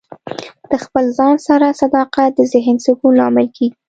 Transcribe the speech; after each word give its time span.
د 0.69 0.71
خپل 0.83 1.05
ځان 1.17 1.35
سره 1.47 1.67
صداقت 1.81 2.29
د 2.35 2.41
ذهن 2.53 2.77
سکون 2.85 3.11
لامل 3.19 3.47
کیږي. 3.55 3.77